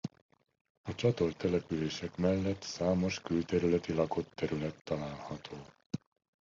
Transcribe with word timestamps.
A 0.81 0.95
csatolt 0.95 1.37
települések 1.37 2.17
mellett 2.17 2.61
számos 2.61 3.21
külterületi 3.21 3.93
lakott 3.93 4.29
terület 4.35 4.83
található. 4.83 5.57